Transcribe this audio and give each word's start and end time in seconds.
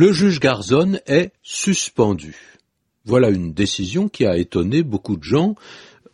Le 0.00 0.14
juge 0.14 0.40
Garzon 0.40 0.98
est 1.06 1.30
suspendu. 1.42 2.34
Voilà 3.04 3.28
une 3.28 3.52
décision 3.52 4.08
qui 4.08 4.24
a 4.24 4.38
étonné 4.38 4.82
beaucoup 4.82 5.18
de 5.18 5.22
gens 5.22 5.56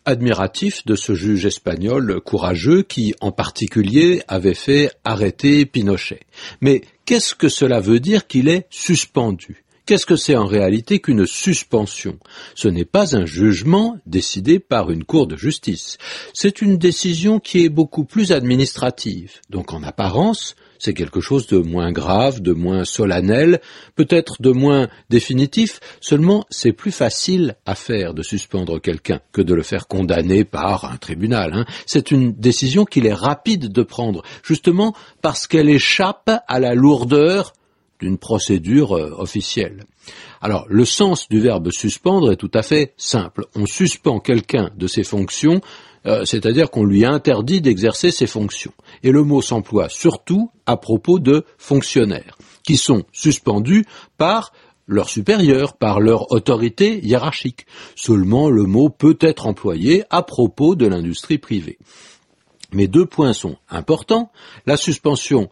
admiratifs 0.03 0.85
de 0.85 0.95
ce 0.95 1.15
juge 1.15 1.45
espagnol 1.45 2.19
courageux 2.19 2.83
qui, 2.83 3.15
en 3.21 3.31
particulier, 3.31 4.23
avait 4.27 4.55
fait 4.55 4.91
arrêter 5.05 5.65
Pinochet. 5.65 6.19
Mais 6.59 6.81
qu'est-ce 7.05 7.33
que 7.33 7.47
cela 7.47 7.79
veut 7.79 8.01
dire 8.01 8.27
qu'il 8.27 8.49
est 8.49 8.67
suspendu? 8.69 9.63
Qu'est-ce 9.87 10.05
que 10.05 10.17
c'est 10.17 10.35
en 10.35 10.47
réalité 10.47 10.99
qu'une 10.99 11.25
suspension? 11.25 12.19
Ce 12.55 12.67
n'est 12.67 12.83
pas 12.83 13.15
un 13.15 13.25
jugement 13.25 13.95
décidé 14.05 14.59
par 14.59 14.91
une 14.91 15.05
cour 15.05 15.27
de 15.27 15.37
justice. 15.37 15.97
C'est 16.33 16.61
une 16.61 16.77
décision 16.77 17.39
qui 17.39 17.63
est 17.63 17.69
beaucoup 17.69 18.03
plus 18.03 18.33
administrative. 18.33 19.35
Donc 19.49 19.71
en 19.71 19.83
apparence, 19.83 20.57
c'est 20.77 20.93
quelque 20.93 21.21
chose 21.21 21.47
de 21.47 21.59
moins 21.59 21.93
grave, 21.93 22.41
de 22.41 22.51
moins 22.51 22.83
solennel, 22.83 23.61
peut-être 23.95 24.41
de 24.41 24.51
moins 24.51 24.89
définitif, 25.09 25.79
seulement 26.01 26.43
c'est 26.49 26.73
plus 26.73 26.91
facile 26.91 27.55
à 27.65 27.73
faire 27.73 28.13
de 28.13 28.23
suspendre 28.23 28.81
quelqu'un 28.81 29.21
que 29.31 29.41
de 29.41 29.53
le 29.53 29.63
faire 29.63 29.87
condamner 29.87 30.43
par 30.43 30.83
un 30.83 30.97
tribunal. 30.97 31.53
Hein. 31.53 31.65
C'est 31.85 32.11
une 32.11 32.33
décision 32.33 32.83
qu'il 32.83 33.05
est 33.05 33.13
rapide 33.13 33.71
de 33.71 33.83
prendre, 33.83 34.21
justement 34.43 34.93
parce 35.21 35.47
qu'elle 35.47 35.69
échappe 35.69 36.29
à 36.45 36.59
la 36.59 36.75
lourdeur 36.75 37.53
d'une 37.99 38.17
procédure 38.17 38.95
euh, 38.95 39.13
officielle. 39.17 39.85
Alors, 40.41 40.65
le 40.69 40.85
sens 40.85 41.27
du 41.29 41.39
verbe 41.39 41.71
suspendre 41.71 42.31
est 42.31 42.37
tout 42.37 42.51
à 42.53 42.61
fait 42.61 42.93
simple. 42.97 43.45
On 43.55 43.65
suspend 43.65 44.19
quelqu'un 44.19 44.69
de 44.75 44.87
ses 44.87 45.03
fonctions, 45.03 45.61
euh, 46.05 46.25
c'est-à-dire 46.25 46.69
qu'on 46.69 46.85
lui 46.85 47.05
interdit 47.05 47.61
d'exercer 47.61 48.11
ses 48.11 48.27
fonctions. 48.27 48.73
Et 49.03 49.11
le 49.11 49.23
mot 49.23 49.41
s'emploie 49.41 49.89
surtout 49.89 50.51
à 50.65 50.77
propos 50.77 51.19
de 51.19 51.43
fonctionnaires, 51.57 52.37
qui 52.63 52.77
sont 52.77 53.03
suspendus 53.11 53.85
par 54.17 54.51
leur 54.87 55.09
supérieur, 55.09 55.73
par 55.73 55.99
leur 55.99 56.31
autorité 56.31 57.05
hiérarchique. 57.05 57.65
Seulement, 57.95 58.49
le 58.49 58.63
mot 58.63 58.89
peut 58.89 59.17
être 59.19 59.47
employé 59.47 60.03
à 60.09 60.23
propos 60.23 60.75
de 60.75 60.87
l'industrie 60.87 61.37
privée. 61.37 61.77
Mais 62.71 62.87
deux 62.87 63.05
points 63.05 63.33
sont 63.33 63.57
importants. 63.69 64.31
La 64.65 64.77
suspension 64.77 65.49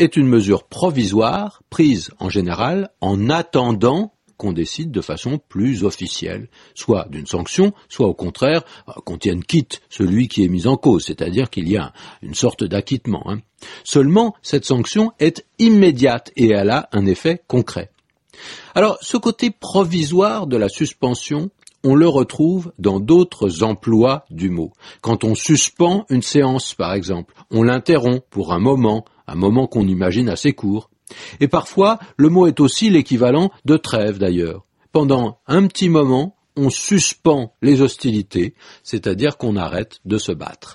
est 0.00 0.16
une 0.16 0.26
mesure 0.26 0.64
provisoire 0.64 1.62
prise 1.68 2.10
en 2.18 2.30
général 2.30 2.90
en 3.00 3.28
attendant 3.28 4.14
qu'on 4.38 4.52
décide 4.52 4.90
de 4.90 5.02
façon 5.02 5.38
plus 5.50 5.84
officielle, 5.84 6.48
soit 6.74 7.06
d'une 7.10 7.26
sanction, 7.26 7.74
soit 7.90 8.06
au 8.06 8.14
contraire 8.14 8.62
euh, 8.88 8.92
qu'on 9.04 9.18
tienne 9.18 9.44
quitte 9.44 9.82
celui 9.90 10.28
qui 10.28 10.42
est 10.42 10.48
mis 10.48 10.66
en 10.66 10.78
cause, 10.78 11.04
c'est-à-dire 11.04 11.50
qu'il 11.50 11.68
y 11.68 11.76
a 11.76 11.92
une 12.22 12.34
sorte 12.34 12.64
d'acquittement. 12.64 13.22
Hein. 13.30 13.40
Seulement, 13.84 14.34
cette 14.40 14.64
sanction 14.64 15.12
est 15.20 15.44
immédiate 15.58 16.32
et 16.36 16.48
elle 16.48 16.70
a 16.70 16.88
un 16.92 17.04
effet 17.04 17.42
concret. 17.46 17.90
Alors, 18.74 18.96
ce 19.02 19.18
côté 19.18 19.50
provisoire 19.50 20.46
de 20.46 20.56
la 20.56 20.70
suspension, 20.70 21.50
on 21.84 21.94
le 21.94 22.08
retrouve 22.08 22.72
dans 22.78 23.00
d'autres 23.00 23.62
emplois 23.62 24.24
du 24.30 24.48
mot. 24.48 24.72
Quand 25.02 25.24
on 25.24 25.34
suspend 25.34 26.06
une 26.08 26.22
séance, 26.22 26.74
par 26.74 26.94
exemple, 26.94 27.34
on 27.50 27.62
l'interrompt 27.62 28.24
pour 28.30 28.54
un 28.54 28.58
moment, 28.58 29.04
un 29.30 29.36
moment 29.36 29.66
qu'on 29.66 29.86
imagine 29.86 30.28
assez 30.28 30.52
court. 30.52 30.90
Et 31.40 31.48
parfois, 31.48 31.98
le 32.16 32.28
mot 32.28 32.46
est 32.46 32.60
aussi 32.60 32.90
l'équivalent 32.90 33.50
de 33.64 33.76
trêve 33.76 34.18
d'ailleurs. 34.18 34.66
Pendant 34.92 35.38
un 35.46 35.66
petit 35.66 35.88
moment, 35.88 36.36
on 36.56 36.70
suspend 36.70 37.54
les 37.62 37.80
hostilités, 37.80 38.54
c'est-à-dire 38.82 39.38
qu'on 39.38 39.56
arrête 39.56 40.00
de 40.04 40.18
se 40.18 40.32
battre. 40.32 40.68